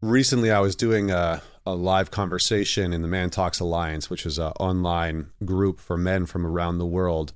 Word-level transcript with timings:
recently 0.00 0.50
I 0.50 0.60
was 0.60 0.76
doing 0.76 1.10
a, 1.10 1.42
a 1.66 1.74
live 1.74 2.10
conversation 2.10 2.92
in 2.92 3.02
the 3.02 3.08
Man 3.08 3.30
Talks 3.30 3.60
Alliance, 3.60 4.08
which 4.08 4.26
is 4.26 4.38
an 4.38 4.52
online 4.60 5.30
group 5.44 5.78
for 5.80 5.96
men 5.96 6.26
from 6.26 6.46
around 6.46 6.78
the 6.78 6.86
world. 6.86 7.32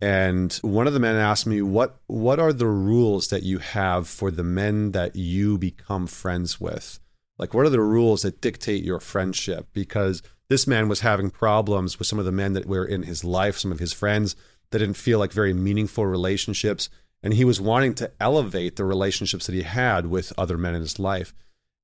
And 0.00 0.52
one 0.62 0.86
of 0.86 0.92
the 0.92 1.00
men 1.00 1.16
asked 1.16 1.46
me, 1.46 1.62
"What 1.62 1.98
what 2.06 2.38
are 2.38 2.52
the 2.52 2.66
rules 2.66 3.28
that 3.28 3.42
you 3.42 3.58
have 3.58 4.06
for 4.06 4.30
the 4.30 4.44
men 4.44 4.92
that 4.92 5.16
you 5.16 5.56
become 5.56 6.06
friends 6.06 6.60
with? 6.60 7.00
Like, 7.38 7.54
what 7.54 7.64
are 7.64 7.70
the 7.70 7.80
rules 7.80 8.22
that 8.22 8.40
dictate 8.42 8.84
your 8.84 9.00
friendship?" 9.00 9.68
Because 9.72 10.22
this 10.48 10.66
man 10.66 10.88
was 10.88 11.00
having 11.00 11.30
problems 11.30 11.98
with 11.98 12.06
some 12.06 12.18
of 12.18 12.26
the 12.26 12.32
men 12.32 12.52
that 12.52 12.66
were 12.66 12.84
in 12.84 13.04
his 13.04 13.24
life, 13.24 13.56
some 13.56 13.72
of 13.72 13.78
his 13.78 13.94
friends 13.94 14.36
that 14.70 14.80
didn't 14.80 14.96
feel 14.98 15.18
like 15.18 15.32
very 15.32 15.54
meaningful 15.54 16.04
relationships, 16.04 16.90
and 17.22 17.32
he 17.32 17.44
was 17.44 17.60
wanting 17.60 17.94
to 17.94 18.12
elevate 18.20 18.76
the 18.76 18.84
relationships 18.84 19.46
that 19.46 19.54
he 19.54 19.62
had 19.62 20.06
with 20.06 20.32
other 20.36 20.58
men 20.58 20.74
in 20.74 20.82
his 20.82 20.98
life. 20.98 21.32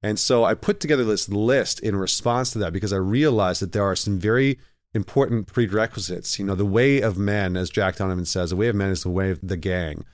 And 0.03 0.19
so 0.19 0.45
I 0.45 0.55
put 0.55 0.81
together 0.81 1.05
this 1.05 1.29
list 1.29 1.81
in 1.81 1.95
response 1.97 2.51
to 2.53 2.59
that 2.59 2.73
because 2.73 2.93
I 2.93 2.97
realized 2.97 3.63
that 3.63 3.73
there 3.73 3.85
are 3.85 3.97
some 3.97 4.19
very 4.19 4.59
important 4.95 5.47
prerequisites. 5.47 6.39
You 6.39 6.45
know, 6.45 6.55
the 6.55 6.67
way 6.67 7.01
of 7.01 7.17
men, 7.17 7.57
as 7.57 7.71
Jack 7.71 7.97
Donovan 7.97 8.25
says, 8.25 8.51
the 8.51 8.57
way 8.57 8.69
of 8.69 8.77
men 8.77 8.91
is 8.91 9.05
the 9.05 9.11
way 9.11 9.31
of 9.31 9.39
the 9.43 9.57
gang. 9.57 10.05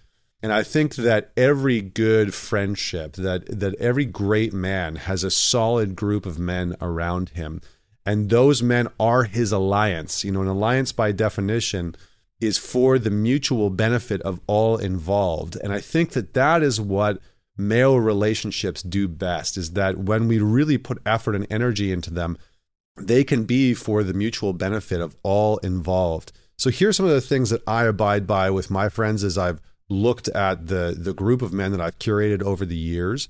And 0.42 0.52
I 0.52 0.62
think 0.62 0.94
that 0.96 1.32
every 1.36 1.80
good 1.80 2.32
friendship, 2.32 3.14
that 3.14 3.60
that 3.60 3.74
every 3.76 4.04
great 4.04 4.52
man 4.52 4.96
has 4.96 5.24
a 5.24 5.32
solid 5.32 5.96
group 5.96 6.26
of 6.26 6.38
men 6.38 6.76
around 6.80 7.30
him. 7.30 7.60
And 8.06 8.30
those 8.30 8.62
men 8.62 8.88
are 9.00 9.24
his 9.24 9.52
alliance. 9.52 10.24
You 10.24 10.32
know, 10.32 10.42
an 10.42 10.48
alliance 10.48 10.92
by 10.92 11.12
definition 11.12 11.96
is 12.40 12.56
for 12.56 12.98
the 13.00 13.10
mutual 13.10 13.68
benefit 13.68 14.22
of 14.22 14.40
all 14.46 14.76
involved. 14.76 15.56
And 15.56 15.72
I 15.72 15.80
think 15.80 16.10
that 16.10 16.34
that 16.34 16.62
is 16.62 16.80
what 16.80 17.20
male 17.58 17.98
relationships 17.98 18.82
do 18.82 19.08
best 19.08 19.56
is 19.56 19.72
that 19.72 19.98
when 19.98 20.28
we 20.28 20.38
really 20.38 20.78
put 20.78 21.02
effort 21.04 21.34
and 21.34 21.46
energy 21.50 21.92
into 21.92 22.10
them, 22.10 22.38
they 22.96 23.24
can 23.24 23.44
be 23.44 23.74
for 23.74 24.02
the 24.02 24.14
mutual 24.14 24.52
benefit 24.52 25.00
of 25.00 25.16
all 25.22 25.58
involved. 25.58 26.32
So 26.56 26.70
here's 26.70 26.96
some 26.96 27.06
of 27.06 27.12
the 27.12 27.20
things 27.20 27.50
that 27.50 27.62
I 27.66 27.84
abide 27.84 28.26
by 28.26 28.50
with 28.50 28.70
my 28.70 28.88
friends 28.88 29.22
as 29.22 29.36
I've 29.36 29.60
looked 29.88 30.28
at 30.28 30.66
the 30.66 30.94
the 30.98 31.14
group 31.14 31.40
of 31.40 31.52
men 31.52 31.72
that 31.72 31.80
I've 31.80 31.98
curated 31.98 32.42
over 32.42 32.64
the 32.64 32.76
years. 32.76 33.28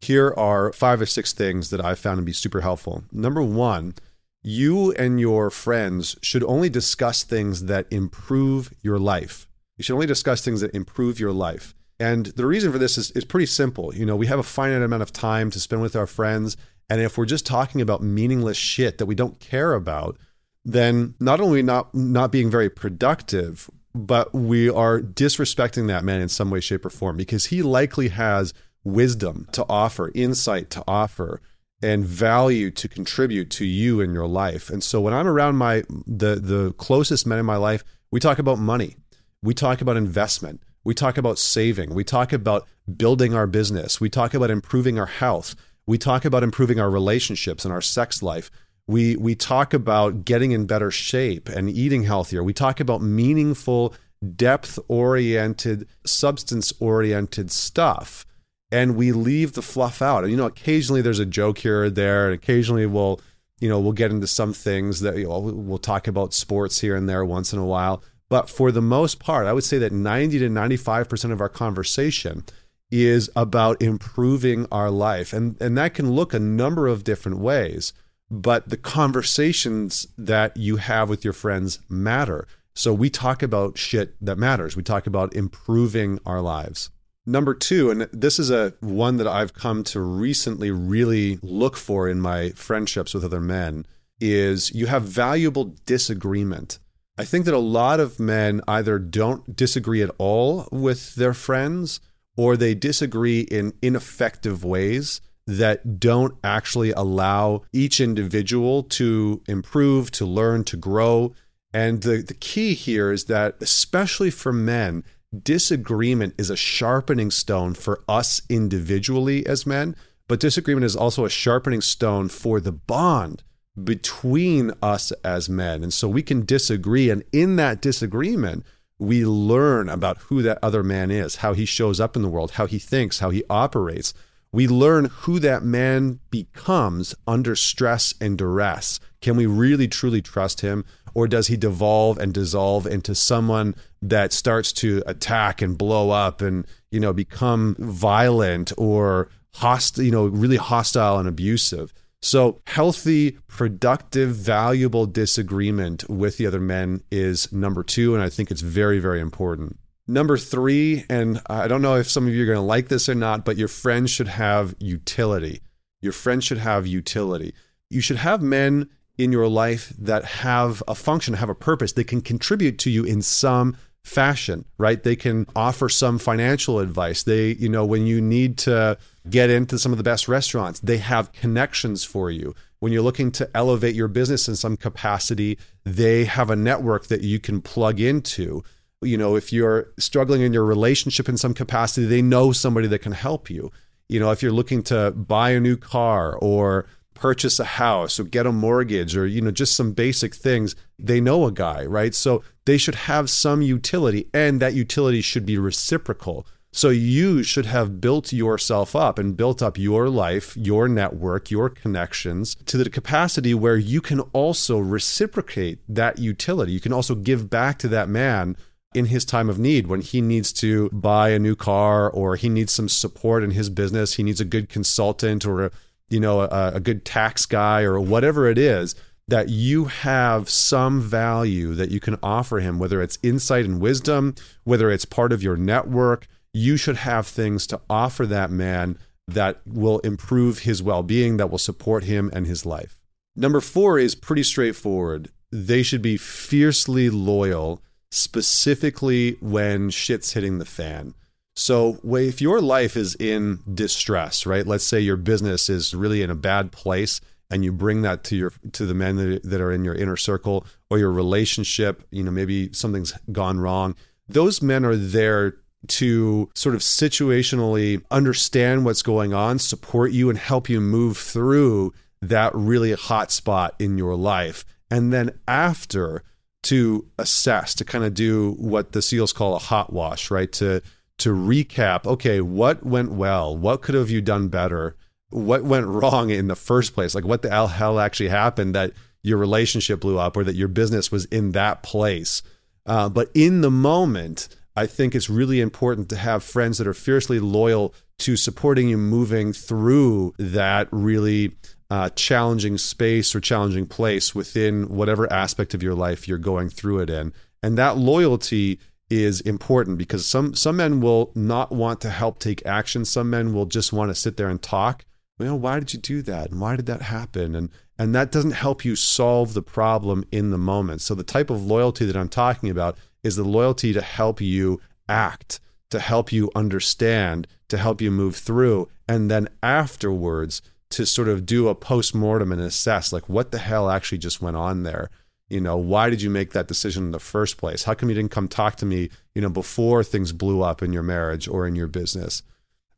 Here 0.00 0.32
are 0.36 0.72
five 0.72 1.00
or 1.00 1.06
six 1.06 1.32
things 1.32 1.70
that 1.70 1.84
I've 1.84 1.98
found 1.98 2.18
to 2.18 2.22
be 2.22 2.32
super 2.32 2.62
helpful. 2.62 3.04
Number 3.12 3.42
1, 3.42 3.94
you 4.42 4.92
and 4.92 5.20
your 5.20 5.50
friends 5.50 6.16
should 6.22 6.42
only 6.44 6.70
discuss 6.70 7.22
things 7.22 7.64
that 7.64 7.86
improve 7.90 8.72
your 8.82 8.98
life. 8.98 9.46
You 9.76 9.84
should 9.84 9.94
only 9.94 10.06
discuss 10.06 10.42
things 10.42 10.62
that 10.62 10.74
improve 10.74 11.20
your 11.20 11.32
life. 11.32 11.74
And 12.00 12.26
the 12.26 12.46
reason 12.46 12.72
for 12.72 12.78
this 12.78 12.96
is, 12.96 13.10
is 13.10 13.26
pretty 13.26 13.46
simple. 13.46 13.94
You 13.94 14.06
know, 14.06 14.16
we 14.16 14.26
have 14.26 14.38
a 14.38 14.42
finite 14.42 14.82
amount 14.82 15.02
of 15.02 15.12
time 15.12 15.50
to 15.50 15.60
spend 15.60 15.82
with 15.82 15.94
our 15.94 16.06
friends. 16.06 16.56
And 16.88 17.00
if 17.00 17.18
we're 17.18 17.26
just 17.26 17.44
talking 17.44 17.82
about 17.82 18.02
meaningless 18.02 18.56
shit 18.56 18.96
that 18.98 19.06
we 19.06 19.14
don't 19.14 19.38
care 19.38 19.74
about, 19.74 20.16
then 20.64 21.14
not 21.20 21.40
only 21.40 21.62
not 21.62 21.94
not 21.94 22.32
being 22.32 22.50
very 22.50 22.70
productive, 22.70 23.70
but 23.94 24.32
we 24.34 24.70
are 24.70 25.00
disrespecting 25.00 25.88
that 25.88 26.02
man 26.02 26.22
in 26.22 26.28
some 26.30 26.50
way, 26.50 26.60
shape, 26.60 26.86
or 26.86 26.90
form 26.90 27.18
because 27.18 27.46
he 27.46 27.62
likely 27.62 28.08
has 28.08 28.54
wisdom 28.82 29.46
to 29.52 29.64
offer, 29.68 30.10
insight 30.14 30.70
to 30.70 30.82
offer, 30.88 31.42
and 31.82 32.04
value 32.04 32.70
to 32.70 32.88
contribute 32.88 33.50
to 33.50 33.66
you 33.66 34.00
in 34.00 34.14
your 34.14 34.26
life. 34.26 34.70
And 34.70 34.82
so 34.82 35.02
when 35.02 35.12
I'm 35.12 35.28
around 35.28 35.56
my 35.56 35.84
the 36.06 36.36
the 36.36 36.72
closest 36.78 37.26
men 37.26 37.38
in 37.38 37.46
my 37.46 37.56
life, 37.56 37.84
we 38.10 38.20
talk 38.20 38.38
about 38.38 38.58
money. 38.58 38.96
We 39.42 39.52
talk 39.52 39.82
about 39.82 39.98
investment. 39.98 40.62
We 40.84 40.94
talk 40.94 41.18
about 41.18 41.38
saving. 41.38 41.94
We 41.94 42.04
talk 42.04 42.32
about 42.32 42.66
building 42.96 43.34
our 43.34 43.46
business. 43.46 44.00
We 44.00 44.08
talk 44.08 44.34
about 44.34 44.50
improving 44.50 44.98
our 44.98 45.06
health. 45.06 45.54
We 45.86 45.98
talk 45.98 46.24
about 46.24 46.42
improving 46.42 46.80
our 46.80 46.90
relationships 46.90 47.64
and 47.64 47.72
our 47.72 47.82
sex 47.82 48.22
life. 48.22 48.50
We, 48.86 49.16
we 49.16 49.34
talk 49.34 49.74
about 49.74 50.24
getting 50.24 50.52
in 50.52 50.66
better 50.66 50.90
shape 50.90 51.48
and 51.48 51.68
eating 51.68 52.04
healthier. 52.04 52.42
We 52.42 52.52
talk 52.52 52.80
about 52.80 53.02
meaningful, 53.02 53.94
depth 54.36 54.78
oriented, 54.88 55.86
substance 56.04 56.72
oriented 56.80 57.50
stuff. 57.50 58.26
And 58.72 58.96
we 58.96 59.12
leave 59.12 59.52
the 59.52 59.62
fluff 59.62 60.00
out. 60.00 60.22
And, 60.22 60.30
you 60.30 60.36
know, 60.36 60.46
occasionally 60.46 61.02
there's 61.02 61.18
a 61.18 61.26
joke 61.26 61.58
here 61.58 61.84
or 61.84 61.90
there. 61.90 62.26
And 62.26 62.34
occasionally 62.34 62.86
we'll, 62.86 63.20
you 63.60 63.68
know, 63.68 63.78
we'll 63.80 63.92
get 63.92 64.10
into 64.10 64.26
some 64.26 64.52
things 64.52 65.00
that, 65.00 65.16
you 65.16 65.28
know, 65.28 65.38
we'll 65.38 65.78
talk 65.78 66.08
about 66.08 66.32
sports 66.32 66.80
here 66.80 66.96
and 66.96 67.08
there 67.08 67.24
once 67.24 67.52
in 67.52 67.58
a 67.58 67.66
while. 67.66 68.02
But 68.30 68.48
for 68.48 68.72
the 68.72 68.80
most 68.80 69.18
part, 69.18 69.46
I 69.46 69.52
would 69.52 69.64
say 69.64 69.76
that 69.78 69.92
90 69.92 70.38
to 70.38 70.48
95% 70.48 71.32
of 71.32 71.40
our 71.40 71.48
conversation 71.50 72.44
is 72.90 73.28
about 73.36 73.82
improving 73.82 74.66
our 74.72 74.90
life. 74.90 75.32
And, 75.32 75.60
and 75.60 75.76
that 75.76 75.94
can 75.94 76.12
look 76.12 76.32
a 76.32 76.38
number 76.38 76.86
of 76.86 77.04
different 77.04 77.38
ways, 77.38 77.92
but 78.30 78.68
the 78.68 78.76
conversations 78.76 80.06
that 80.16 80.56
you 80.56 80.76
have 80.76 81.08
with 81.08 81.24
your 81.24 81.32
friends 81.32 81.80
matter. 81.88 82.46
So 82.74 82.94
we 82.94 83.10
talk 83.10 83.42
about 83.42 83.76
shit 83.76 84.14
that 84.24 84.38
matters. 84.38 84.76
We 84.76 84.82
talk 84.82 85.06
about 85.06 85.34
improving 85.34 86.20
our 86.24 86.40
lives. 86.40 86.90
Number 87.26 87.52
two, 87.52 87.90
and 87.90 88.02
this 88.12 88.38
is 88.38 88.50
a 88.50 88.74
one 88.80 89.16
that 89.18 89.26
I've 89.26 89.54
come 89.54 89.84
to 89.84 90.00
recently 90.00 90.70
really 90.70 91.38
look 91.42 91.76
for 91.76 92.08
in 92.08 92.20
my 92.20 92.50
friendships 92.50 93.12
with 93.12 93.24
other 93.24 93.40
men, 93.40 93.86
is 94.20 94.72
you 94.72 94.86
have 94.86 95.02
valuable 95.02 95.76
disagreement. 95.84 96.78
I 97.20 97.24
think 97.26 97.44
that 97.44 97.52
a 97.52 97.58
lot 97.58 98.00
of 98.00 98.18
men 98.18 98.62
either 98.66 98.98
don't 98.98 99.54
disagree 99.54 100.00
at 100.00 100.10
all 100.16 100.66
with 100.72 101.16
their 101.16 101.34
friends 101.34 102.00
or 102.34 102.56
they 102.56 102.74
disagree 102.74 103.40
in 103.40 103.74
ineffective 103.82 104.64
ways 104.64 105.20
that 105.46 106.00
don't 106.00 106.38
actually 106.42 106.92
allow 106.92 107.60
each 107.74 108.00
individual 108.00 108.84
to 108.84 109.42
improve, 109.46 110.10
to 110.12 110.24
learn, 110.24 110.64
to 110.64 110.78
grow. 110.78 111.34
And 111.74 112.00
the, 112.00 112.22
the 112.22 112.32
key 112.32 112.72
here 112.72 113.12
is 113.12 113.26
that, 113.26 113.56
especially 113.60 114.30
for 114.30 114.50
men, 114.50 115.04
disagreement 115.42 116.36
is 116.38 116.48
a 116.48 116.56
sharpening 116.56 117.30
stone 117.30 117.74
for 117.74 118.02
us 118.08 118.40
individually 118.48 119.44
as 119.44 119.66
men, 119.66 119.94
but 120.26 120.40
disagreement 120.40 120.86
is 120.86 120.96
also 120.96 121.26
a 121.26 121.30
sharpening 121.30 121.82
stone 121.82 122.30
for 122.30 122.60
the 122.60 122.72
bond 122.72 123.42
between 123.84 124.72
us 124.82 125.12
as 125.24 125.48
men. 125.48 125.82
And 125.82 125.92
so 125.92 126.08
we 126.08 126.22
can 126.22 126.44
disagree. 126.44 127.10
And 127.10 127.22
in 127.32 127.56
that 127.56 127.80
disagreement, 127.80 128.64
we 128.98 129.24
learn 129.24 129.88
about 129.88 130.18
who 130.18 130.42
that 130.42 130.58
other 130.62 130.82
man 130.82 131.10
is, 131.10 131.36
how 131.36 131.54
he 131.54 131.64
shows 131.64 132.00
up 132.00 132.16
in 132.16 132.22
the 132.22 132.28
world, 132.28 132.52
how 132.52 132.66
he 132.66 132.78
thinks, 132.78 133.18
how 133.18 133.30
he 133.30 133.42
operates. 133.48 134.12
We 134.52 134.66
learn 134.66 135.06
who 135.06 135.38
that 135.38 135.62
man 135.62 136.20
becomes 136.30 137.14
under 137.26 137.56
stress 137.56 138.14
and 138.20 138.36
duress. 138.36 139.00
Can 139.20 139.36
we 139.36 139.46
really 139.46 139.88
truly 139.88 140.20
trust 140.20 140.60
him? 140.60 140.84
Or 141.14 141.26
does 141.26 141.46
he 141.46 141.56
devolve 141.56 142.18
and 142.18 142.32
dissolve 142.34 142.86
into 142.86 143.14
someone 143.14 143.74
that 144.02 144.32
starts 144.32 144.72
to 144.74 145.02
attack 145.06 145.62
and 145.62 145.78
blow 145.78 146.10
up 146.10 146.40
and, 146.40 146.66
you 146.90 147.00
know, 147.00 147.12
become 147.12 147.76
violent 147.78 148.72
or 148.76 149.28
hostile, 149.54 150.04
you 150.04 150.10
know, 150.10 150.26
really 150.26 150.56
hostile 150.56 151.18
and 151.18 151.28
abusive? 151.28 151.92
So, 152.22 152.60
healthy, 152.66 153.38
productive, 153.48 154.30
valuable 154.30 155.06
disagreement 155.06 156.08
with 156.10 156.36
the 156.36 156.46
other 156.46 156.60
men 156.60 157.02
is 157.10 157.50
number 157.50 157.82
two. 157.82 158.14
And 158.14 158.22
I 158.22 158.28
think 158.28 158.50
it's 158.50 158.60
very, 158.60 158.98
very 158.98 159.20
important. 159.20 159.78
Number 160.06 160.36
three, 160.36 161.04
and 161.08 161.40
I 161.48 161.68
don't 161.68 161.82
know 161.82 161.96
if 161.96 162.10
some 162.10 162.26
of 162.26 162.34
you 162.34 162.42
are 162.42 162.46
going 162.46 162.56
to 162.56 162.62
like 162.62 162.88
this 162.88 163.08
or 163.08 163.14
not, 163.14 163.44
but 163.44 163.56
your 163.56 163.68
friends 163.68 164.10
should 164.10 164.28
have 164.28 164.74
utility. 164.78 165.62
Your 166.02 166.12
friends 166.12 166.44
should 166.44 166.58
have 166.58 166.86
utility. 166.86 167.54
You 167.88 168.00
should 168.00 168.16
have 168.16 168.42
men 168.42 168.90
in 169.16 169.32
your 169.32 169.48
life 169.48 169.92
that 169.98 170.24
have 170.24 170.82
a 170.88 170.94
function, 170.94 171.34
have 171.34 171.50
a 171.50 171.54
purpose, 171.54 171.92
they 171.92 172.04
can 172.04 172.20
contribute 172.20 172.78
to 172.78 172.90
you 172.90 173.04
in 173.04 173.22
some 173.22 173.76
fashion, 174.02 174.64
right? 174.78 175.02
They 175.02 175.16
can 175.16 175.46
offer 175.54 175.88
some 175.88 176.18
financial 176.18 176.78
advice. 176.78 177.22
They, 177.22 177.52
you 177.52 177.68
know, 177.68 177.84
when 177.84 178.06
you 178.06 178.20
need 178.20 178.56
to 178.58 178.96
get 179.28 179.50
into 179.50 179.78
some 179.78 179.92
of 179.92 179.98
the 179.98 180.04
best 180.04 180.28
restaurants, 180.28 180.80
they 180.80 180.98
have 180.98 181.32
connections 181.32 182.04
for 182.04 182.30
you. 182.30 182.54
When 182.78 182.92
you're 182.92 183.02
looking 183.02 183.30
to 183.32 183.50
elevate 183.54 183.94
your 183.94 184.08
business 184.08 184.48
in 184.48 184.56
some 184.56 184.76
capacity, 184.76 185.58
they 185.84 186.24
have 186.24 186.50
a 186.50 186.56
network 186.56 187.08
that 187.08 187.20
you 187.20 187.38
can 187.38 187.60
plug 187.60 188.00
into. 188.00 188.62
You 189.02 189.18
know, 189.18 189.36
if 189.36 189.52
you're 189.52 189.92
struggling 189.98 190.40
in 190.40 190.52
your 190.52 190.64
relationship 190.64 191.28
in 191.28 191.36
some 191.36 191.54
capacity, 191.54 192.06
they 192.06 192.22
know 192.22 192.52
somebody 192.52 192.86
that 192.88 193.00
can 193.00 193.12
help 193.12 193.50
you. 193.50 193.70
You 194.08 194.18
know, 194.18 194.30
if 194.30 194.42
you're 194.42 194.52
looking 194.52 194.82
to 194.84 195.10
buy 195.10 195.50
a 195.50 195.60
new 195.60 195.76
car 195.76 196.36
or 196.36 196.86
purchase 197.20 197.60
a 197.60 197.64
house 197.64 198.18
or 198.18 198.24
get 198.24 198.46
a 198.46 198.52
mortgage 198.52 199.14
or 199.14 199.26
you 199.26 199.42
know 199.42 199.50
just 199.50 199.76
some 199.76 199.92
basic 199.92 200.34
things 200.34 200.74
they 200.98 201.20
know 201.20 201.44
a 201.44 201.52
guy 201.52 201.84
right 201.84 202.14
so 202.14 202.42
they 202.64 202.78
should 202.78 202.94
have 202.94 203.28
some 203.28 203.60
utility 203.60 204.26
and 204.32 204.58
that 204.58 204.72
utility 204.72 205.20
should 205.20 205.44
be 205.44 205.58
reciprocal 205.58 206.46
so 206.72 206.88
you 206.88 207.42
should 207.42 207.66
have 207.66 208.00
built 208.00 208.32
yourself 208.32 208.94
up 208.94 209.18
and 209.18 209.36
built 209.36 209.60
up 209.60 209.76
your 209.76 210.08
life 210.08 210.56
your 210.56 210.88
network 210.88 211.50
your 211.50 211.68
connections 211.68 212.54
to 212.66 212.76
the 212.76 212.88
capacity 212.88 213.54
where 213.54 213.76
you 213.76 214.00
can 214.00 214.20
also 214.32 214.78
reciprocate 214.78 215.78
that 215.88 216.18
utility. 216.18 216.72
You 216.72 216.80
can 216.80 216.92
also 216.92 217.14
give 217.14 217.50
back 217.50 217.78
to 217.78 217.88
that 217.88 218.08
man 218.08 218.56
in 218.94 219.06
his 219.06 219.24
time 219.24 219.48
of 219.48 219.58
need 219.58 219.86
when 219.86 220.00
he 220.00 220.20
needs 220.20 220.52
to 220.52 220.88
buy 220.90 221.30
a 221.30 221.38
new 221.38 221.54
car 221.54 222.10
or 222.10 222.36
he 222.36 222.48
needs 222.48 222.72
some 222.72 222.88
support 222.88 223.42
in 223.44 223.52
his 223.52 223.70
business. 223.70 224.14
He 224.14 224.22
needs 224.22 224.40
a 224.40 224.44
good 224.44 224.68
consultant 224.68 225.44
or 225.46 225.66
a 225.66 225.70
you 226.10 226.20
know, 226.20 226.42
a, 226.42 226.72
a 226.74 226.80
good 226.80 227.04
tax 227.04 227.46
guy 227.46 227.82
or 227.82 227.98
whatever 227.98 228.48
it 228.48 228.58
is, 228.58 228.94
that 229.28 229.48
you 229.48 229.84
have 229.84 230.50
some 230.50 231.00
value 231.00 231.72
that 231.74 231.90
you 231.90 232.00
can 232.00 232.18
offer 232.20 232.58
him, 232.58 232.80
whether 232.80 233.00
it's 233.00 233.18
insight 233.22 233.64
and 233.64 233.80
wisdom, 233.80 234.34
whether 234.64 234.90
it's 234.90 235.04
part 235.04 235.32
of 235.32 235.42
your 235.42 235.56
network, 235.56 236.26
you 236.52 236.76
should 236.76 236.96
have 236.96 237.26
things 237.26 237.66
to 237.68 237.80
offer 237.88 238.26
that 238.26 238.50
man 238.50 238.98
that 239.26 239.60
will 239.66 240.00
improve 240.00 240.60
his 240.60 240.82
well 240.82 241.02
being, 241.02 241.36
that 241.36 241.50
will 241.50 241.58
support 241.58 242.04
him 242.04 242.30
and 242.32 242.46
his 242.46 242.66
life. 242.66 243.00
Number 243.36 243.60
four 243.60 243.98
is 243.98 244.14
pretty 244.14 244.42
straightforward. 244.42 245.30
They 245.52 245.82
should 245.82 246.02
be 246.02 246.16
fiercely 246.16 247.10
loyal, 247.10 247.82
specifically 248.10 249.36
when 249.40 249.90
shit's 249.90 250.32
hitting 250.32 250.58
the 250.58 250.64
fan. 250.64 251.14
So, 251.56 252.00
if 252.04 252.40
your 252.40 252.60
life 252.60 252.96
is 252.96 253.14
in 253.16 253.60
distress, 253.72 254.46
right? 254.46 254.66
Let's 254.66 254.84
say 254.84 255.00
your 255.00 255.16
business 255.16 255.68
is 255.68 255.94
really 255.94 256.22
in 256.22 256.30
a 256.30 256.34
bad 256.34 256.72
place 256.72 257.20
and 257.50 257.64
you 257.64 257.72
bring 257.72 258.02
that 258.02 258.24
to 258.24 258.36
your 258.36 258.52
to 258.72 258.86
the 258.86 258.94
men 258.94 259.16
that, 259.16 259.42
that 259.42 259.60
are 259.60 259.72
in 259.72 259.84
your 259.84 259.94
inner 259.94 260.16
circle 260.16 260.64
or 260.88 260.98
your 260.98 261.10
relationship, 261.10 262.02
you 262.10 262.22
know, 262.22 262.30
maybe 262.30 262.72
something's 262.72 263.12
gone 263.32 263.58
wrong. 263.58 263.96
Those 264.28 264.62
men 264.62 264.84
are 264.84 264.96
there 264.96 265.56
to 265.88 266.50
sort 266.54 266.74
of 266.74 266.82
situationally 266.82 268.02
understand 268.10 268.84
what's 268.84 269.02
going 269.02 269.32
on, 269.32 269.58
support 269.58 270.12
you 270.12 270.28
and 270.28 270.38
help 270.38 270.68
you 270.68 270.80
move 270.80 271.16
through 271.16 271.92
that 272.20 272.54
really 272.54 272.92
hot 272.92 273.30
spot 273.30 273.74
in 273.78 273.96
your 273.96 274.14
life. 274.14 274.64
And 274.90 275.12
then 275.12 275.38
after 275.48 276.22
to 276.64 277.06
assess, 277.18 277.74
to 277.74 277.84
kind 277.84 278.04
of 278.04 278.14
do 278.14 278.52
what 278.58 278.92
the 278.92 279.00
SEALs 279.00 279.32
call 279.32 279.54
a 279.54 279.58
hot 279.58 279.92
wash, 279.92 280.30
right? 280.30 280.50
To 280.52 280.82
to 281.18 281.34
recap, 281.34 282.06
okay, 282.06 282.40
what 282.40 282.84
went 282.84 283.12
well? 283.12 283.54
What 283.54 283.82
could 283.82 283.94
have 283.94 284.08
you 284.08 284.22
done 284.22 284.48
better? 284.48 284.96
What 285.28 285.64
went 285.64 285.86
wrong 285.88 286.30
in 286.30 286.48
the 286.48 286.56
first 286.56 286.94
place? 286.94 287.14
Like 287.14 287.24
what 287.24 287.42
the 287.42 287.68
hell 287.68 288.00
actually 288.00 288.30
happened 288.30 288.74
that 288.74 288.92
your 289.22 289.36
relationship 289.36 290.00
blew 290.00 290.18
up 290.18 290.36
or 290.36 290.44
that 290.44 290.56
your 290.56 290.68
business 290.68 291.12
was 291.12 291.26
in 291.26 291.52
that 291.52 291.82
place? 291.82 292.42
Uh, 292.86 293.08
but 293.08 293.30
in 293.34 293.60
the 293.60 293.70
moment, 293.70 294.48
I 294.76 294.86
think 294.86 295.14
it's 295.14 295.28
really 295.28 295.60
important 295.60 296.08
to 296.10 296.16
have 296.16 296.44
friends 296.44 296.78
that 296.78 296.86
are 296.86 296.94
fiercely 296.94 297.40
loyal 297.40 297.94
to 298.20 298.36
supporting 298.36 298.88
you 298.88 298.98
moving 298.98 299.52
through 299.52 300.34
that 300.38 300.88
really 300.90 301.52
uh, 301.90 302.08
challenging 302.10 302.78
space 302.78 303.34
or 303.34 303.40
challenging 303.40 303.86
place 303.86 304.34
within 304.34 304.88
whatever 304.88 305.30
aspect 305.32 305.74
of 305.74 305.82
your 305.82 305.94
life 305.94 306.28
you're 306.28 306.38
going 306.38 306.68
through 306.68 307.00
it 307.00 307.10
in. 307.10 307.32
And 307.62 307.76
that 307.78 307.98
loyalty 307.98 308.78
is 309.10 309.40
important 309.40 309.98
because 309.98 310.24
some 310.24 310.54
some 310.54 310.76
men 310.76 311.00
will 311.00 311.32
not 311.34 311.72
want 311.72 312.00
to 312.02 312.10
help 312.10 312.38
take 312.38 312.64
action. 312.64 313.04
Some 313.04 313.28
men 313.28 313.52
will 313.52 313.66
just 313.66 313.92
want 313.92 314.10
to 314.10 314.14
sit 314.14 314.36
there 314.36 314.48
and 314.48 314.62
talk. 314.62 315.04
Well, 315.38 315.58
why 315.58 315.80
did 315.80 315.92
you 315.92 315.98
do 315.98 316.22
that? 316.22 316.50
And 316.50 316.60
why 316.60 316.76
did 316.76 316.86
that 316.86 317.02
happen? 317.02 317.54
And 317.56 317.70
and 317.98 318.14
that 318.14 318.30
doesn't 318.30 318.52
help 318.52 318.84
you 318.84 318.96
solve 318.96 319.52
the 319.52 319.62
problem 319.62 320.24
in 320.30 320.50
the 320.50 320.58
moment. 320.58 321.02
So 321.02 321.14
the 321.14 321.24
type 321.24 321.50
of 321.50 321.66
loyalty 321.66 322.06
that 322.06 322.16
I'm 322.16 322.28
talking 322.28 322.70
about 322.70 322.96
is 323.22 323.36
the 323.36 323.44
loyalty 323.44 323.92
to 323.92 324.00
help 324.00 324.40
you 324.40 324.80
act, 325.08 325.60
to 325.90 325.98
help 325.98 326.32
you 326.32 326.50
understand, 326.54 327.46
to 327.68 327.78
help 327.78 328.00
you 328.00 328.10
move 328.10 328.36
through, 328.36 328.88
and 329.08 329.30
then 329.30 329.48
afterwards 329.62 330.62
to 330.90 331.06
sort 331.06 331.28
of 331.28 331.46
do 331.46 331.68
a 331.68 331.74
post 331.74 332.14
mortem 332.14 332.52
and 332.52 332.60
assess 332.60 333.12
like 333.12 333.28
what 333.28 333.52
the 333.52 333.58
hell 333.58 333.90
actually 333.90 334.18
just 334.18 334.42
went 334.42 334.56
on 334.56 334.82
there? 334.82 335.08
You 335.48 335.60
know 335.60 335.76
why 335.76 336.10
did 336.10 336.22
you 336.22 336.30
make 336.30 336.52
that 336.52 336.68
decision 336.68 337.04
in 337.04 337.10
the 337.12 337.18
first 337.18 337.56
place? 337.56 337.84
How 337.84 337.94
come 337.94 338.08
you 338.08 338.14
didn't 338.14 338.30
come 338.30 338.48
talk 338.48 338.76
to 338.76 338.86
me 338.86 339.10
you 339.34 339.42
know 339.42 339.48
before 339.48 340.04
things 340.04 340.32
blew 340.32 340.62
up 340.62 340.82
in 340.82 340.92
your 340.92 341.02
marriage 341.02 341.48
or 341.48 341.66
in 341.66 341.76
your 341.76 341.86
business? 341.86 342.42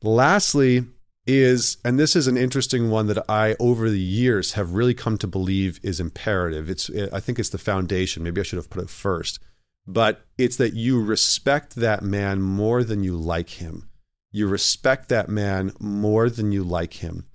Lastly 0.02 0.84
is 1.24 1.76
and 1.84 2.00
this 2.00 2.16
is 2.16 2.26
an 2.26 2.36
interesting 2.36 2.90
one 2.90 3.06
that 3.06 3.30
i 3.30 3.54
over 3.60 3.88
the 3.88 4.00
years 4.00 4.54
have 4.54 4.72
really 4.72 4.92
come 4.92 5.16
to 5.16 5.26
believe 5.26 5.78
is 5.82 6.00
imperative. 6.00 6.68
It's 6.68 6.90
i 7.12 7.20
think 7.20 7.38
it's 7.38 7.50
the 7.50 7.58
foundation. 7.58 8.22
Maybe 8.22 8.40
i 8.40 8.44
should 8.44 8.58
have 8.58 8.70
put 8.70 8.82
it 8.82 8.90
first 8.90 9.38
but 9.86 10.24
it's 10.38 10.56
that 10.56 10.74
you 10.74 11.00
respect 11.00 11.74
that 11.76 12.02
man 12.02 12.40
more 12.40 12.84
than 12.84 13.02
you 13.02 13.16
like 13.16 13.50
him 13.50 13.88
you 14.30 14.46
respect 14.46 15.08
that 15.08 15.28
man 15.28 15.72
more 15.80 16.30
than 16.30 16.52
you 16.52 16.62
like 16.62 16.94
him 16.94 17.26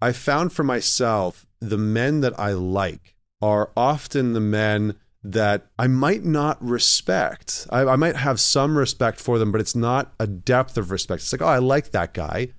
I 0.00 0.12
found 0.12 0.52
for 0.52 0.62
myself 0.62 1.46
the 1.60 1.78
men 1.78 2.20
that 2.20 2.38
I 2.38 2.52
like 2.52 3.14
are 3.40 3.70
often 3.76 4.32
the 4.32 4.40
men 4.40 4.96
that 5.22 5.66
I 5.78 5.86
might 5.88 6.24
not 6.24 6.62
respect. 6.62 7.66
I, 7.70 7.80
I, 7.80 7.96
might 7.96 8.16
have 8.16 8.38
some 8.38 8.78
respect 8.78 9.20
for 9.20 9.38
them, 9.38 9.50
but 9.50 9.60
it's 9.60 9.74
not 9.74 10.14
a 10.20 10.26
depth 10.26 10.78
of 10.78 10.90
respect. 10.90 11.22
It's 11.22 11.32
like, 11.32 11.42
oh, 11.42 11.46
I 11.46 11.58
like 11.58 11.90
that 11.90 12.14
guy, 12.14 12.52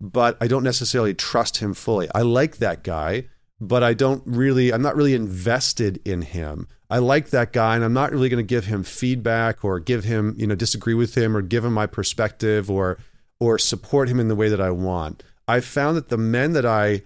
but 0.00 0.36
I 0.40 0.46
don't 0.46 0.64
necessarily 0.64 1.14
trust 1.14 1.58
him 1.58 1.72
fully. 1.72 2.08
I 2.14 2.22
like 2.22 2.58
that 2.58 2.82
guy, 2.84 3.28
but 3.62 3.84
I 3.84 3.94
don't 3.94 4.22
really, 4.26 4.72
I'm 4.72 4.82
not 4.82 4.96
really 4.96 5.14
invested 5.14 6.00
in 6.04 6.22
him. 6.22 6.66
I 6.90 6.98
like 6.98 7.30
that 7.30 7.52
guy, 7.52 7.76
and 7.76 7.84
I'm 7.84 7.92
not 7.92 8.10
really 8.10 8.28
going 8.28 8.44
to 8.44 8.48
give 8.48 8.66
him 8.66 8.82
feedback 8.82 9.64
or 9.64 9.78
give 9.78 10.02
him, 10.04 10.34
you 10.36 10.46
know, 10.48 10.56
disagree 10.56 10.94
with 10.94 11.16
him 11.16 11.36
or 11.36 11.42
give 11.42 11.64
him 11.64 11.72
my 11.72 11.86
perspective 11.86 12.70
or 12.70 12.98
or 13.40 13.58
support 13.58 14.08
him 14.08 14.20
in 14.20 14.28
the 14.28 14.36
way 14.36 14.48
that 14.48 14.60
I 14.60 14.70
want. 14.70 15.22
I've 15.48 15.64
found 15.64 15.96
that 15.96 16.08
the 16.08 16.18
men 16.18 16.52
that 16.52 16.66
I 16.66 17.02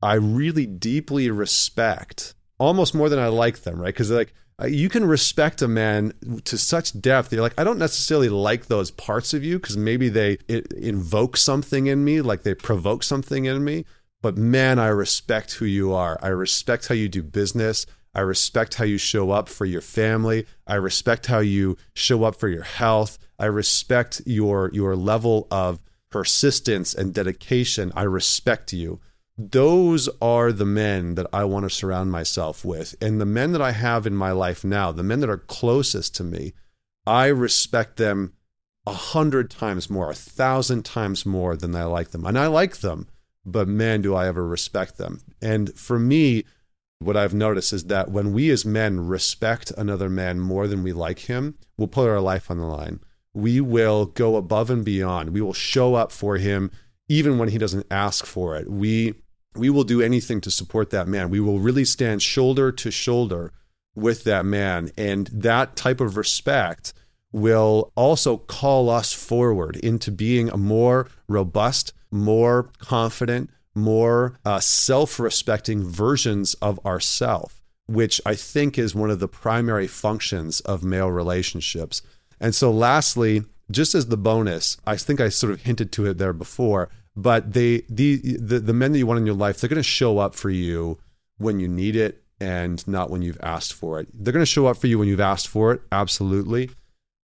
I 0.00 0.14
really 0.14 0.66
deeply 0.66 1.30
respect, 1.30 2.34
almost 2.58 2.94
more 2.94 3.08
than 3.08 3.18
I 3.18 3.28
like 3.28 3.62
them, 3.62 3.80
right? 3.80 3.94
Because 3.94 4.10
like 4.10 4.32
uh, 4.60 4.66
you 4.66 4.88
can 4.88 5.04
respect 5.04 5.60
a 5.60 5.68
man 5.68 6.14
to 6.44 6.56
such 6.56 6.98
depth. 6.98 7.32
You're 7.32 7.42
like, 7.42 7.58
I 7.58 7.64
don't 7.64 7.78
necessarily 7.78 8.30
like 8.30 8.66
those 8.66 8.90
parts 8.90 9.34
of 9.34 9.44
you 9.44 9.58
because 9.58 9.76
maybe 9.76 10.08
they 10.08 10.38
invoke 10.48 11.36
something 11.36 11.86
in 11.86 12.02
me, 12.02 12.22
like 12.22 12.44
they 12.44 12.54
provoke 12.54 13.02
something 13.02 13.44
in 13.44 13.62
me. 13.62 13.84
But 14.20 14.36
man, 14.36 14.78
I 14.78 14.88
respect 14.88 15.54
who 15.54 15.64
you 15.64 15.92
are. 15.92 16.18
I 16.22 16.28
respect 16.28 16.88
how 16.88 16.94
you 16.94 17.08
do 17.08 17.22
business. 17.22 17.86
I 18.14 18.20
respect 18.20 18.74
how 18.74 18.84
you 18.84 18.98
show 18.98 19.30
up 19.30 19.48
for 19.48 19.64
your 19.64 19.80
family. 19.80 20.46
I 20.66 20.74
respect 20.74 21.26
how 21.26 21.38
you 21.38 21.76
show 21.94 22.24
up 22.24 22.34
for 22.36 22.48
your 22.48 22.64
health. 22.64 23.18
I 23.38 23.46
respect 23.46 24.22
your 24.26 24.70
your 24.72 24.96
level 24.96 25.46
of 25.50 25.78
persistence 26.10 26.94
and 26.94 27.14
dedication. 27.14 27.92
I 27.94 28.02
respect 28.02 28.72
you. 28.72 29.00
Those 29.36 30.08
are 30.20 30.50
the 30.50 30.66
men 30.66 31.14
that 31.14 31.28
I 31.32 31.44
want 31.44 31.64
to 31.64 31.70
surround 31.70 32.10
myself 32.10 32.64
with. 32.64 32.96
And 33.00 33.20
the 33.20 33.26
men 33.26 33.52
that 33.52 33.62
I 33.62 33.70
have 33.70 34.04
in 34.04 34.16
my 34.16 34.32
life 34.32 34.64
now, 34.64 34.90
the 34.90 35.04
men 35.04 35.20
that 35.20 35.30
are 35.30 35.38
closest 35.38 36.16
to 36.16 36.24
me, 36.24 36.54
I 37.06 37.26
respect 37.26 37.98
them 37.98 38.32
a 38.84 38.92
hundred 38.92 39.48
times 39.48 39.88
more, 39.88 40.10
a 40.10 40.14
thousand 40.14 40.84
times 40.84 41.24
more 41.24 41.56
than 41.56 41.76
I 41.76 41.84
like 41.84 42.10
them. 42.10 42.24
And 42.24 42.36
I 42.36 42.48
like 42.48 42.78
them, 42.78 43.06
but 43.52 43.68
man, 43.68 44.02
do 44.02 44.14
I 44.14 44.26
ever 44.26 44.46
respect 44.46 44.98
them. 44.98 45.20
And 45.40 45.74
for 45.78 45.98
me, 45.98 46.44
what 46.98 47.16
I've 47.16 47.34
noticed 47.34 47.72
is 47.72 47.84
that 47.84 48.10
when 48.10 48.32
we 48.32 48.50
as 48.50 48.64
men 48.64 49.06
respect 49.06 49.70
another 49.76 50.08
man 50.08 50.40
more 50.40 50.66
than 50.66 50.82
we 50.82 50.92
like 50.92 51.20
him, 51.20 51.56
we'll 51.76 51.88
put 51.88 52.08
our 52.08 52.20
life 52.20 52.50
on 52.50 52.58
the 52.58 52.66
line 52.66 53.00
we 53.38 53.60
will 53.60 54.06
go 54.06 54.36
above 54.36 54.68
and 54.68 54.84
beyond. 54.84 55.30
We 55.30 55.40
will 55.40 55.52
show 55.52 55.94
up 55.94 56.12
for 56.12 56.36
him 56.36 56.70
even 57.08 57.38
when 57.38 57.48
he 57.48 57.58
doesn't 57.58 57.86
ask 57.90 58.26
for 58.26 58.56
it. 58.56 58.68
We 58.68 59.14
we 59.54 59.70
will 59.70 59.84
do 59.84 60.02
anything 60.02 60.40
to 60.42 60.50
support 60.50 60.90
that 60.90 61.08
man. 61.08 61.30
We 61.30 61.40
will 61.40 61.58
really 61.58 61.84
stand 61.84 62.22
shoulder 62.22 62.70
to 62.72 62.90
shoulder 62.90 63.52
with 63.94 64.24
that 64.24 64.44
man 64.44 64.90
and 64.96 65.28
that 65.28 65.74
type 65.74 66.00
of 66.00 66.16
respect 66.16 66.92
will 67.32 67.92
also 67.96 68.36
call 68.36 68.88
us 68.88 69.12
forward 69.12 69.76
into 69.76 70.10
being 70.10 70.48
a 70.48 70.56
more 70.56 71.08
robust, 71.28 71.92
more 72.10 72.70
confident, 72.78 73.50
more 73.74 74.38
uh, 74.44 74.60
self-respecting 74.60 75.84
versions 75.84 76.54
of 76.54 76.84
ourself, 76.84 77.60
which 77.86 78.20
I 78.26 78.34
think 78.34 78.78
is 78.78 78.94
one 78.94 79.10
of 79.10 79.20
the 79.20 79.28
primary 79.28 79.86
functions 79.86 80.60
of 80.60 80.82
male 80.82 81.10
relationships. 81.10 82.02
And 82.40 82.54
so, 82.54 82.70
lastly, 82.70 83.44
just 83.70 83.94
as 83.94 84.06
the 84.06 84.16
bonus, 84.16 84.76
I 84.86 84.96
think 84.96 85.20
I 85.20 85.28
sort 85.28 85.52
of 85.52 85.62
hinted 85.62 85.92
to 85.92 86.06
it 86.06 86.18
there 86.18 86.32
before, 86.32 86.88
but 87.16 87.52
they 87.52 87.82
the 87.88 88.20
the, 88.38 88.60
the 88.60 88.72
men 88.72 88.92
that 88.92 88.98
you 88.98 89.06
want 89.06 89.18
in 89.18 89.26
your 89.26 89.34
life, 89.34 89.60
they're 89.60 89.68
going 89.68 89.76
to 89.76 89.82
show 89.82 90.18
up 90.18 90.34
for 90.34 90.50
you 90.50 90.98
when 91.38 91.60
you 91.60 91.68
need 91.68 91.96
it 91.96 92.22
and 92.40 92.86
not 92.86 93.10
when 93.10 93.22
you've 93.22 93.40
asked 93.42 93.72
for 93.72 94.00
it. 94.00 94.08
They're 94.12 94.32
going 94.32 94.42
to 94.42 94.46
show 94.46 94.66
up 94.66 94.76
for 94.76 94.86
you 94.86 94.98
when 94.98 95.08
you've 95.08 95.20
asked 95.20 95.48
for 95.48 95.72
it, 95.72 95.82
absolutely, 95.90 96.70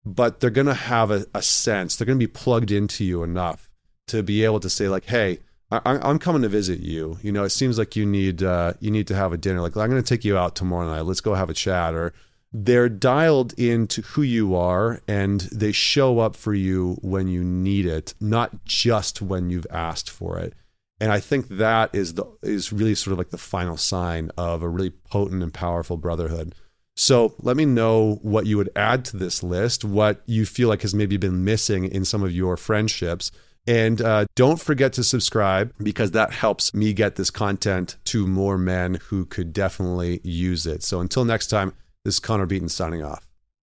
but 0.04 0.40
they're 0.40 0.50
going 0.50 0.68
to 0.68 0.74
have 0.74 1.12
a, 1.12 1.26
a 1.34 1.42
sense. 1.42 1.96
They're 1.96 2.08
going 2.08 2.20
to 2.20 2.28
be 2.28 2.32
plugged 2.32 2.72
into 2.72 3.06
you 3.06 3.24
enough 3.24 3.70
to 4.14 4.24
be 4.24 4.44
able 4.44 4.60
to 4.62 4.70
say 4.70 4.88
like, 4.88 5.06
"Hey, 5.06 5.40
I, 5.72 6.10
am 6.10 6.20
coming 6.20 6.42
to 6.44 6.50
visit 6.50 6.80
you. 6.80 7.18
You 7.22 7.32
know, 7.32 7.44
it 7.44 7.50
seems 7.50 7.78
like 7.78 7.96
you 7.96 8.06
need 8.06 8.42
uh, 8.44 8.74
you 8.80 8.92
need 8.92 9.08
to 9.08 9.16
have 9.16 9.34
a 9.34 9.38
dinner. 9.38 9.62
Like, 9.62 9.76
I'm 9.76 9.90
going 9.90 10.02
to 10.02 10.08
take 10.08 10.26
you 10.26 10.38
out 10.38 10.56
tomorrow 10.56 10.88
night. 10.88 11.02
Let's 11.02 11.22
go 11.22 11.34
have 11.34 11.50
a 11.50 11.54
chat." 11.54 11.94
Or 11.94 12.14
they're 12.54 12.90
dialed 12.90 13.54
into 13.58 14.04
who 14.04 14.22
you 14.22 14.56
are 14.56 15.02
and 15.08 15.42
they 15.42 15.72
show 15.72 16.20
up 16.20 16.36
for 16.36 16.54
you 16.54 17.00
when 17.02 17.28
you 17.28 17.44
need 17.44 17.88
it, 17.88 18.14
not 18.22 18.64
just 18.64 19.24
when 19.24 19.50
you've 19.50 19.66
asked 19.72 20.10
for 20.10 20.38
it. 20.38 20.54
And 21.00 21.12
I 21.12 21.20
think 21.20 21.48
that 21.50 21.90
is 21.94 22.14
the 22.14 22.26
is 22.44 22.72
really 22.72 22.94
sort 22.94 23.14
of 23.14 23.18
like 23.18 23.32
the 23.32 23.38
final 23.40 23.76
sign 23.76 24.32
of 24.38 24.62
a 24.62 24.70
really 24.70 24.92
potent 24.92 25.42
and 25.42 25.54
powerful 25.54 25.98
brotherhood. 25.98 26.54
So 26.96 27.34
let 27.40 27.58
me 27.58 27.66
know 27.66 28.20
what 28.22 28.46
you 28.46 28.58
would 28.58 28.70
add 28.76 29.04
to 29.06 29.18
this 29.18 29.42
list, 29.42 29.84
what 29.84 30.22
you 30.28 30.46
feel 30.46 30.70
like 30.70 30.84
has 30.84 30.94
maybe 30.94 31.18
been 31.18 31.44
missing 31.44 31.86
in 31.86 32.06
some 32.06 32.22
of 32.22 32.32
your 32.32 32.56
friendships. 32.56 33.32
And 33.66 34.02
uh, 34.02 34.26
don't 34.36 34.60
forget 34.60 34.94
to 34.94 35.04
subscribe 35.04 35.74
because 35.82 36.12
that 36.12 36.32
helps 36.32 36.74
me 36.74 36.94
get 36.94 37.16
this 37.16 37.30
content 37.30 37.98
to 38.06 38.28
more 38.28 38.58
men 38.58 39.00
who 39.06 39.26
could 39.26 39.54
definitely 39.54 40.20
use 40.24 40.66
it. 40.66 40.84
So 40.84 41.00
until 41.00 41.24
next 41.24 41.48
time, 41.48 41.74
this 42.04 42.16
is 42.16 42.20
Connor 42.20 42.46
Beaton 42.46 42.70
signing 42.70 43.04
off. 43.04 43.26